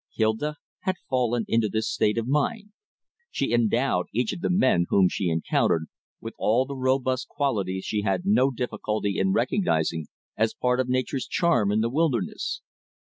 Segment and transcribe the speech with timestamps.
[0.15, 2.71] Hilda had fallen into this state of mind.
[3.29, 5.85] She endowed each of the men whom she encountered
[6.19, 11.27] with all the robust qualities she had no difficulty in recognizing as part of nature's
[11.27, 12.61] charm in the wilderness.